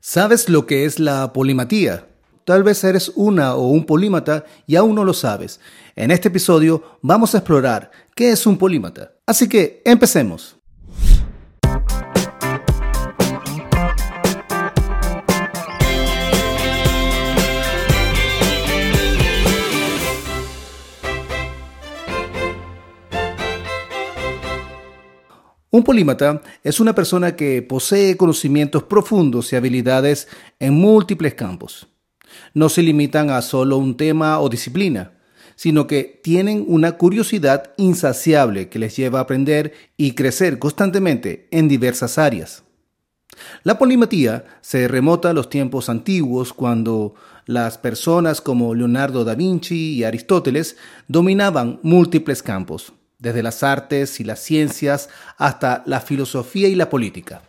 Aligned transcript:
¿Sabes 0.00 0.48
lo 0.48 0.66
que 0.66 0.84
es 0.84 1.00
la 1.00 1.32
polimatía? 1.32 2.06
Tal 2.44 2.62
vez 2.62 2.82
eres 2.84 3.10
una 3.16 3.56
o 3.56 3.68
un 3.68 3.84
polímata 3.84 4.44
y 4.66 4.76
aún 4.76 4.94
no 4.94 5.04
lo 5.04 5.12
sabes. 5.12 5.60
En 5.96 6.10
este 6.12 6.28
episodio 6.28 6.98
vamos 7.02 7.34
a 7.34 7.38
explorar 7.38 7.90
qué 8.14 8.30
es 8.30 8.46
un 8.46 8.56
polímata. 8.56 9.12
Así 9.26 9.48
que 9.48 9.82
empecemos. 9.84 10.57
Un 25.70 25.82
polímata 25.82 26.40
es 26.64 26.80
una 26.80 26.94
persona 26.94 27.36
que 27.36 27.60
posee 27.60 28.16
conocimientos 28.16 28.84
profundos 28.84 29.52
y 29.52 29.56
habilidades 29.56 30.26
en 30.58 30.72
múltiples 30.72 31.34
campos. 31.34 31.88
No 32.54 32.70
se 32.70 32.82
limitan 32.82 33.28
a 33.28 33.42
solo 33.42 33.76
un 33.76 33.98
tema 33.98 34.40
o 34.40 34.48
disciplina, 34.48 35.12
sino 35.56 35.86
que 35.86 36.20
tienen 36.24 36.64
una 36.68 36.92
curiosidad 36.92 37.74
insaciable 37.76 38.70
que 38.70 38.78
les 38.78 38.96
lleva 38.96 39.18
a 39.18 39.22
aprender 39.22 39.74
y 39.98 40.12
crecer 40.12 40.58
constantemente 40.58 41.48
en 41.50 41.68
diversas 41.68 42.16
áreas. 42.16 42.62
La 43.62 43.76
polimatía 43.76 44.46
se 44.62 44.88
remota 44.88 45.30
a 45.30 45.34
los 45.34 45.50
tiempos 45.50 45.90
antiguos 45.90 46.54
cuando 46.54 47.14
las 47.44 47.76
personas 47.76 48.40
como 48.40 48.74
Leonardo 48.74 49.22
da 49.22 49.34
Vinci 49.34 49.96
y 49.96 50.04
Aristóteles 50.04 50.78
dominaban 51.08 51.78
múltiples 51.82 52.42
campos 52.42 52.94
desde 53.18 53.42
las 53.42 53.62
artes 53.62 54.20
y 54.20 54.24
las 54.24 54.40
ciencias 54.40 55.08
hasta 55.36 55.82
la 55.86 56.00
filosofía 56.00 56.68
y 56.68 56.74
la 56.74 56.88
política. 56.90 57.42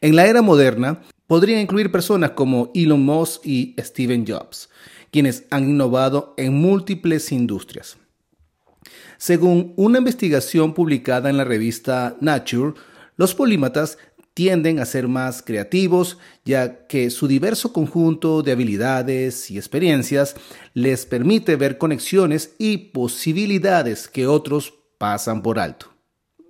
En 0.00 0.16
la 0.16 0.26
era 0.26 0.42
moderna, 0.42 1.02
podría 1.26 1.60
incluir 1.60 1.90
personas 1.90 2.30
como 2.30 2.70
Elon 2.74 3.04
Musk 3.04 3.44
y 3.44 3.74
Steve 3.78 4.24
Jobs, 4.26 4.68
quienes 5.10 5.44
han 5.50 5.68
innovado 5.68 6.34
en 6.36 6.54
múltiples 6.54 7.32
industrias. 7.32 7.96
Según 9.18 9.72
una 9.76 9.98
investigación 9.98 10.74
publicada 10.74 11.30
en 11.30 11.36
la 11.36 11.44
revista 11.44 12.16
Nature, 12.20 12.74
los 13.16 13.34
polímatas 13.34 13.98
tienden 14.36 14.80
a 14.80 14.84
ser 14.84 15.08
más 15.08 15.40
creativos, 15.40 16.18
ya 16.44 16.86
que 16.88 17.08
su 17.08 17.26
diverso 17.26 17.72
conjunto 17.72 18.42
de 18.42 18.52
habilidades 18.52 19.50
y 19.50 19.56
experiencias 19.56 20.36
les 20.74 21.06
permite 21.06 21.56
ver 21.56 21.78
conexiones 21.78 22.54
y 22.58 22.76
posibilidades 22.92 24.08
que 24.08 24.26
otros 24.26 24.74
pasan 24.98 25.40
por 25.40 25.58
alto. 25.58 25.86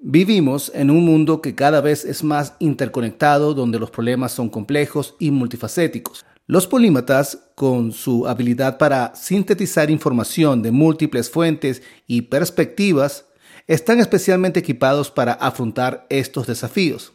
Vivimos 0.02 0.72
en 0.74 0.90
un 0.90 1.04
mundo 1.04 1.40
que 1.40 1.54
cada 1.54 1.80
vez 1.80 2.04
es 2.04 2.24
más 2.24 2.54
interconectado, 2.58 3.54
donde 3.54 3.78
los 3.78 3.92
problemas 3.92 4.32
son 4.32 4.48
complejos 4.48 5.14
y 5.20 5.30
multifacéticos. 5.30 6.26
Los 6.48 6.66
polímatas, 6.66 7.38
con 7.54 7.92
su 7.92 8.26
habilidad 8.26 8.78
para 8.78 9.14
sintetizar 9.14 9.92
información 9.92 10.60
de 10.60 10.72
múltiples 10.72 11.30
fuentes 11.30 11.82
y 12.08 12.22
perspectivas, 12.22 13.26
están 13.68 14.00
especialmente 14.00 14.58
equipados 14.58 15.12
para 15.12 15.34
afrontar 15.34 16.04
estos 16.10 16.48
desafíos. 16.48 17.12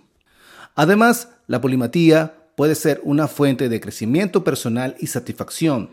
Además, 0.75 1.29
la 1.47 1.61
polimatía 1.61 2.35
puede 2.55 2.75
ser 2.75 3.01
una 3.03 3.27
fuente 3.27 3.69
de 3.69 3.79
crecimiento 3.79 4.43
personal 4.43 4.95
y 4.99 5.07
satisfacción. 5.07 5.89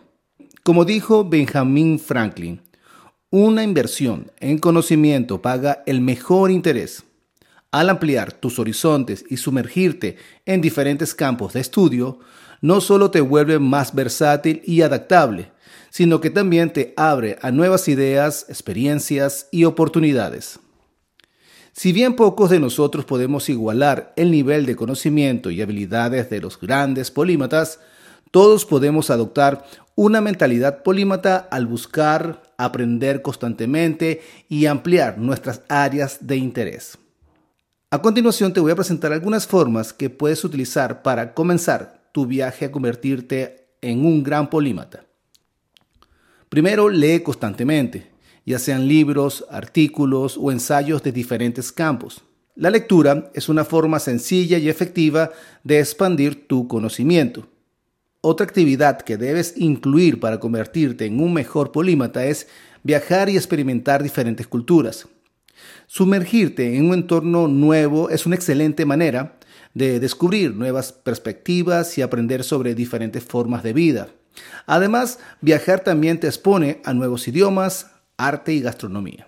Como 0.62 0.84
dijo 0.84 1.28
Benjamin 1.28 1.98
Franklin, 1.98 2.60
una 3.30 3.62
inversión 3.62 4.30
en 4.40 4.58
conocimiento 4.58 5.42
paga 5.42 5.82
el 5.86 6.00
mejor 6.00 6.50
interés. 6.50 7.04
Al 7.70 7.90
ampliar 7.90 8.32
tus 8.32 8.58
horizontes 8.58 9.24
y 9.28 9.36
sumergirte 9.36 10.16
en 10.46 10.60
diferentes 10.60 11.14
campos 11.14 11.52
de 11.52 11.60
estudio, 11.60 12.20
no 12.60 12.80
solo 12.80 13.10
te 13.10 13.20
vuelve 13.20 13.58
más 13.58 13.94
versátil 13.94 14.62
y 14.64 14.80
adaptable, 14.80 15.52
sino 15.90 16.20
que 16.20 16.30
también 16.30 16.72
te 16.72 16.94
abre 16.96 17.38
a 17.42 17.50
nuevas 17.50 17.88
ideas, 17.88 18.46
experiencias 18.48 19.48
y 19.50 19.64
oportunidades. 19.64 20.58
Si 21.78 21.92
bien 21.92 22.16
pocos 22.16 22.50
de 22.50 22.58
nosotros 22.58 23.04
podemos 23.04 23.48
igualar 23.48 24.12
el 24.16 24.32
nivel 24.32 24.66
de 24.66 24.74
conocimiento 24.74 25.48
y 25.52 25.62
habilidades 25.62 26.28
de 26.28 26.40
los 26.40 26.58
grandes 26.58 27.12
polímatas, 27.12 27.78
todos 28.32 28.64
podemos 28.66 29.10
adoptar 29.10 29.64
una 29.94 30.20
mentalidad 30.20 30.82
polímata 30.82 31.36
al 31.36 31.68
buscar 31.68 32.42
aprender 32.58 33.22
constantemente 33.22 34.22
y 34.48 34.66
ampliar 34.66 35.18
nuestras 35.18 35.62
áreas 35.68 36.26
de 36.26 36.38
interés. 36.38 36.98
A 37.92 38.02
continuación 38.02 38.52
te 38.52 38.58
voy 38.58 38.72
a 38.72 38.74
presentar 38.74 39.12
algunas 39.12 39.46
formas 39.46 39.92
que 39.92 40.10
puedes 40.10 40.42
utilizar 40.42 41.02
para 41.02 41.32
comenzar 41.32 42.10
tu 42.10 42.26
viaje 42.26 42.64
a 42.64 42.72
convertirte 42.72 43.68
en 43.82 44.04
un 44.04 44.24
gran 44.24 44.50
polímata. 44.50 45.04
Primero, 46.48 46.88
lee 46.88 47.20
constantemente 47.20 48.17
ya 48.48 48.58
sean 48.58 48.88
libros, 48.88 49.44
artículos 49.50 50.38
o 50.40 50.50
ensayos 50.50 51.02
de 51.02 51.12
diferentes 51.12 51.70
campos. 51.70 52.22
La 52.54 52.70
lectura 52.70 53.30
es 53.34 53.50
una 53.50 53.62
forma 53.62 54.00
sencilla 54.00 54.56
y 54.56 54.70
efectiva 54.70 55.30
de 55.64 55.80
expandir 55.80 56.48
tu 56.48 56.66
conocimiento. 56.66 57.46
Otra 58.22 58.46
actividad 58.46 59.02
que 59.02 59.18
debes 59.18 59.52
incluir 59.58 60.18
para 60.18 60.40
convertirte 60.40 61.04
en 61.04 61.20
un 61.20 61.34
mejor 61.34 61.72
polímata 61.72 62.24
es 62.24 62.48
viajar 62.82 63.28
y 63.28 63.36
experimentar 63.36 64.02
diferentes 64.02 64.46
culturas. 64.46 65.06
Sumergirte 65.86 66.74
en 66.74 66.86
un 66.86 66.94
entorno 66.94 67.48
nuevo 67.48 68.08
es 68.08 68.24
una 68.24 68.36
excelente 68.36 68.86
manera 68.86 69.38
de 69.74 70.00
descubrir 70.00 70.54
nuevas 70.54 70.92
perspectivas 70.92 71.98
y 71.98 72.02
aprender 72.02 72.42
sobre 72.42 72.74
diferentes 72.74 73.22
formas 73.22 73.62
de 73.62 73.74
vida. 73.74 74.08
Además, 74.64 75.18
viajar 75.42 75.80
también 75.80 76.18
te 76.18 76.28
expone 76.28 76.80
a 76.84 76.94
nuevos 76.94 77.28
idiomas, 77.28 77.90
arte 78.18 78.52
y 78.52 78.60
gastronomía. 78.60 79.26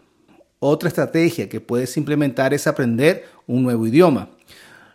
Otra 0.59 0.89
estrategia 0.89 1.49
que 1.49 1.61
puedes 1.61 1.97
implementar 1.97 2.53
es 2.53 2.67
aprender 2.67 3.25
un 3.47 3.63
nuevo 3.63 3.87
idioma. 3.87 4.29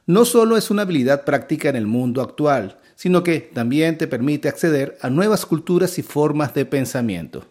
No 0.06 0.26
solo 0.26 0.58
es 0.58 0.70
una 0.70 0.84
habilidad 0.84 1.26
práctica 1.26 1.70
en 1.70 1.76
el 1.76 1.88
mundo 1.88 2.22
actual, 2.22 2.78
sino 2.96 3.24
que 3.24 3.40
también 3.40 3.98
te 3.98 4.08
permite 4.08 4.48
acceder 4.48 4.98
a 5.02 5.10
nuevas 5.10 5.46
culturas 5.46 5.98
y 5.98 6.04
formas 6.04 6.54
de 6.54 6.66
pensamiento. 6.66 7.48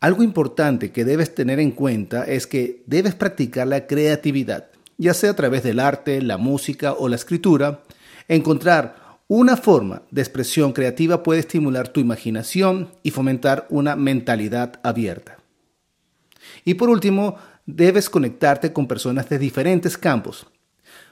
Algo 0.00 0.22
importante 0.22 0.92
que 0.92 1.04
debes 1.04 1.34
tener 1.34 1.58
en 1.58 1.72
cuenta 1.72 2.24
es 2.24 2.46
que 2.46 2.84
debes 2.86 3.14
practicar 3.14 3.66
la 3.66 3.86
creatividad, 3.86 4.68
ya 4.98 5.14
sea 5.14 5.30
a 5.30 5.36
través 5.36 5.62
del 5.62 5.80
arte, 5.80 6.22
la 6.22 6.36
música 6.36 6.92
o 6.92 7.08
la 7.08 7.16
escritura. 7.16 7.82
Encontrar 8.28 9.03
una 9.26 9.56
forma 9.56 10.02
de 10.10 10.20
expresión 10.20 10.72
creativa 10.72 11.22
puede 11.22 11.40
estimular 11.40 11.88
tu 11.88 12.00
imaginación 12.00 12.90
y 13.02 13.10
fomentar 13.10 13.66
una 13.70 13.96
mentalidad 13.96 14.80
abierta. 14.82 15.38
Y 16.64 16.74
por 16.74 16.90
último, 16.90 17.36
debes 17.64 18.10
conectarte 18.10 18.72
con 18.74 18.86
personas 18.86 19.28
de 19.30 19.38
diferentes 19.38 19.96
campos. 19.96 20.46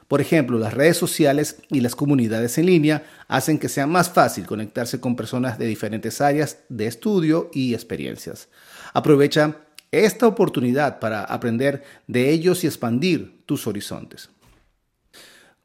Por 0.09 0.21
ejemplo, 0.21 0.59
las 0.59 0.75
redes 0.75 0.99
sociales 0.99 1.62
y 1.71 1.81
las 1.81 1.97
comunidades 1.97 2.59
en 2.59 2.67
línea 2.67 3.03
hacen 3.28 3.59
que 3.59 3.71
sea 3.71 3.87
más 3.87 4.11
fácil 4.11 4.44
conectarse 4.44 5.00
con 5.00 5.17
personas 5.17 5.59
de 5.59 5.67
diferentes 5.67 6.21
áreas 6.21 6.59
de 6.69 6.87
estudio 6.87 7.50
y 7.55 7.73
experiencias. 7.73 8.49
Aprovecha 8.93 9.56
esta 9.91 10.27
oportunidad 10.27 10.99
para 10.99 11.25
aprender 11.25 11.83
de 12.06 12.29
ellos 12.29 12.62
y 12.62 12.67
expandir 12.67 13.43
tus 13.47 13.67
horizontes. 13.67 14.29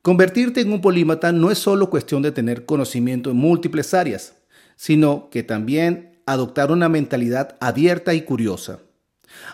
Convertirte 0.07 0.62
en 0.62 0.72
un 0.72 0.79
polímata 0.79 1.34
no 1.34 1.51
es 1.51 1.57
solo 1.57 1.90
cuestión 1.90 2.22
de 2.22 2.31
tener 2.31 2.66
conocimiento 2.66 3.29
en 3.29 3.35
múltiples 3.35 3.94
áreas, 3.94 4.35
sino 4.78 5.29
que 5.29 5.44
también 5.44 6.22
adoptar 6.25 6.72
una 6.72 6.88
mentalidad 6.88 7.57
abierta 7.59 8.13
y 8.13 8.22
curiosa. 8.22 8.79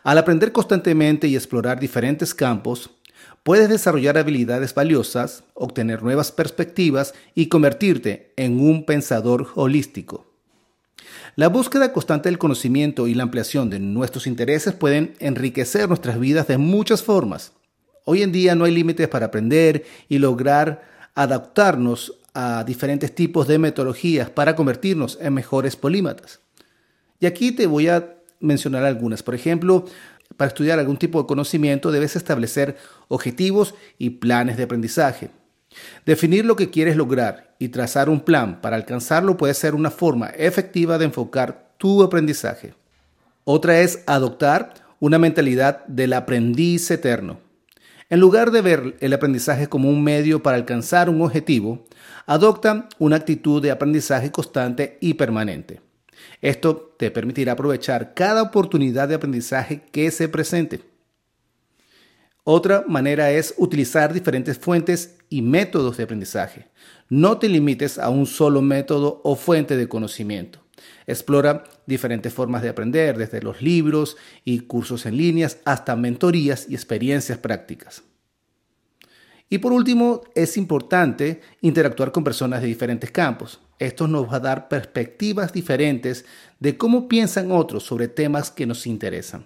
Al 0.03 0.19
aprender 0.19 0.52
constantemente 0.52 1.28
y 1.28 1.36
explorar 1.36 1.80
diferentes 1.80 2.36
campos, 2.36 2.92
puedes 3.42 3.68
desarrollar 3.68 4.16
habilidades 4.19 4.75
valiosas, 4.75 5.44
obtener 5.56 6.03
nuevas 6.03 6.31
perspectivas 6.31 7.16
y 7.34 7.47
convertirte 7.47 8.31
en 8.36 8.60
un 8.60 8.86
pensador 8.86 9.48
holístico. 9.56 10.28
La 11.36 11.50
búsqueda 11.50 11.92
constante 11.94 12.30
del 12.30 12.38
conocimiento 12.38 13.07
y 13.07 13.16
la 13.16 13.24
ampliación 13.24 13.72
de 13.72 13.80
nuestros 13.80 14.28
intereses 14.28 14.75
pueden 14.75 15.16
enriquecer 15.18 15.89
nuestras 15.89 16.19
vidas 16.19 16.45
de 16.45 16.60
muchas 16.60 17.01
formas. 17.01 17.54
Hoy 18.06 18.22
en 18.22 18.32
día 18.32 18.56
no 18.56 18.66
hay 18.66 18.74
límites 18.74 19.08
para 19.08 19.28
aprender 19.28 19.86
y 20.10 20.18
lograr 20.18 20.84
adaptarnos 21.16 22.20
a 22.34 22.64
diferentes 22.64 23.14
tipos 23.14 23.48
de 23.48 23.60
metodologías 23.60 24.30
para 24.30 24.56
convertirnos 24.56 25.18
en 25.22 25.34
mejores 25.34 25.76
polímatas. 25.76 26.40
Y 27.20 27.26
aquí 27.26 27.52
te 27.52 27.68
voy 27.68 27.88
a 27.88 28.16
mencionar 28.40 28.84
algunas. 28.84 29.24
Por 29.24 29.36
ejemplo, 29.36 29.86
para 30.36 30.50
estudiar 30.50 30.80
algún 30.80 30.98
tipo 30.98 31.22
de 31.22 31.28
conocimiento 31.28 31.92
debes 31.92 32.16
establecer 32.16 32.76
objetivos 33.08 33.76
y 33.98 34.10
planes 34.10 34.58
de 34.58 34.64
aprendizaje. 34.64 35.30
Definir 36.06 36.46
lo 36.46 36.56
que 36.56 36.70
quieres 36.70 36.96
lograr 36.98 37.56
y 37.60 37.70
trazar 37.70 38.10
un 38.10 38.20
plan 38.20 38.62
para 38.62 38.76
alcanzarlo 38.76 39.38
puede 39.38 39.54
ser 39.54 39.76
una 39.76 39.92
forma 39.92 40.28
efectiva 40.30 40.98
de 40.98 41.06
enfocar 41.06 41.74
tu 41.78 42.04
aprendizaje. 42.04 42.74
Otra 43.44 43.80
es 43.80 44.04
adoptar 44.06 44.74
una 45.00 45.20
mentalidad 45.20 45.86
del 45.86 46.14
aprendiz 46.14 46.90
eterno. 46.92 47.43
En 48.10 48.20
lugar 48.20 48.52
de 48.52 48.62
ver 48.62 48.98
el 49.00 49.14
aprendizaje 49.14 49.68
como 49.68 49.90
un 49.90 50.04
medio 50.04 50.44
para 50.44 50.58
alcanzar 50.58 51.10
un 51.10 51.22
objetivo, 51.22 51.86
adopta 52.26 52.90
una 53.00 53.16
actitud 53.16 53.62
de 53.62 53.72
aprendizaje 53.72 54.32
constante 54.32 54.98
y 55.02 55.16
permanente. 55.16 55.82
Esto 56.42 56.96
te 56.98 57.12
permitirá 57.12 57.54
aprovechar 57.54 58.14
cada 58.14 58.42
oportunidad 58.42 59.08
de 59.08 59.16
aprendizaje 59.16 59.84
que 59.92 60.12
se 60.12 60.28
presente. 60.30 60.82
Otra 62.44 62.84
manera 62.88 63.32
es 63.32 63.54
utilizar 63.58 64.14
diferentes 64.14 64.58
fuentes 64.60 65.18
y 65.30 65.42
métodos 65.42 65.96
de 65.96 66.04
aprendizaje. 66.04 66.68
No 67.08 67.38
te 67.38 67.48
limites 67.48 67.98
a 67.98 68.10
un 68.10 68.26
solo 68.26 68.62
método 68.62 69.22
o 69.24 69.36
fuente 69.36 69.78
de 69.78 69.88
conocimiento. 69.88 70.62
Explora 71.06 71.64
diferentes 71.86 72.34
formas 72.34 72.62
de 72.62 72.70
aprender, 72.70 73.18
desde 73.18 73.42
los 73.42 73.62
libros 73.62 74.18
y 74.44 74.62
cursos 74.62 75.06
en 75.06 75.18
líneas 75.18 75.58
hasta 75.66 75.96
mentorías 75.96 76.68
y 76.70 76.75
experiencias 76.75 77.38
prácticas. 77.38 78.04
Y 79.50 79.60
por 79.60 79.72
último, 79.72 80.24
es 80.34 80.58
importante 80.58 81.42
interactuar 81.62 82.12
con 82.12 82.24
personas 82.24 82.62
de 82.62 82.68
diferentes 82.68 83.12
campos. 83.12 83.62
Esto 83.78 84.08
nos 84.08 84.28
va 84.28 84.38
a 84.38 84.40
dar 84.40 84.68
perspectivas 84.68 85.54
diferentes 85.54 86.25
de 86.60 86.78
cómo 86.78 87.08
piensan 87.08 87.52
otros 87.52 87.84
sobre 87.84 88.08
temas 88.08 88.50
que 88.50 88.66
nos 88.66 88.88
interesan. 88.88 89.46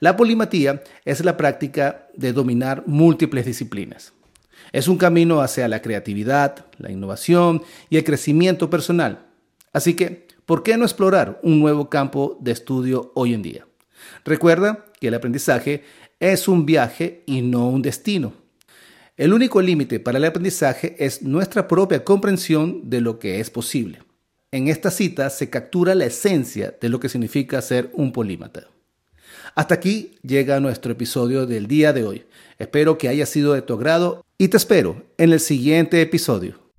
La 0.00 0.16
polimatía 0.16 0.82
es 1.04 1.24
la 1.24 1.36
práctica 1.36 2.08
de 2.14 2.32
dominar 2.32 2.84
múltiples 2.86 3.46
disciplinas. 3.46 4.12
Es 4.72 4.88
un 4.88 4.98
camino 4.98 5.40
hacia 5.40 5.68
la 5.68 5.82
creatividad, 5.82 6.66
la 6.78 6.90
innovación 6.90 7.62
y 7.88 7.98
el 7.98 8.04
crecimiento 8.04 8.68
personal. 8.68 9.26
Así 9.72 9.94
que, 9.94 10.26
¿por 10.50 10.64
qué 10.64 10.76
no 10.76 10.84
explorar 10.84 11.38
un 11.44 11.60
nuevo 11.60 11.88
campo 11.88 12.36
de 12.40 12.50
estudio 12.50 13.12
hoy 13.14 13.34
en 13.34 13.42
día? 13.42 13.68
Recuerda 14.24 14.84
que 15.00 15.06
el 15.06 15.14
aprendizaje 15.14 15.84
es 16.18 16.48
un 16.48 16.66
viaje 16.66 17.22
y 17.24 17.40
no 17.40 17.68
un 17.68 17.82
destino. 17.82 18.32
El 19.16 19.32
único 19.32 19.62
límite 19.62 20.00
para 20.00 20.18
el 20.18 20.24
aprendizaje 20.24 20.96
es 20.98 21.22
nuestra 21.22 21.68
propia 21.68 22.02
comprensión 22.02 22.90
de 22.90 23.00
lo 23.00 23.20
que 23.20 23.38
es 23.38 23.48
posible. 23.48 24.02
En 24.50 24.66
esta 24.66 24.90
cita 24.90 25.30
se 25.30 25.50
captura 25.50 25.94
la 25.94 26.06
esencia 26.06 26.76
de 26.80 26.88
lo 26.88 26.98
que 26.98 27.08
significa 27.08 27.62
ser 27.62 27.88
un 27.92 28.10
polímata. 28.10 28.66
Hasta 29.54 29.76
aquí 29.76 30.16
llega 30.24 30.58
nuestro 30.58 30.90
episodio 30.90 31.46
del 31.46 31.68
día 31.68 31.92
de 31.92 32.02
hoy. 32.02 32.24
Espero 32.58 32.98
que 32.98 33.06
haya 33.06 33.26
sido 33.26 33.52
de 33.52 33.62
tu 33.62 33.74
agrado 33.74 34.26
y 34.36 34.48
te 34.48 34.56
espero 34.56 35.04
en 35.16 35.32
el 35.32 35.38
siguiente 35.38 36.02
episodio. 36.02 36.69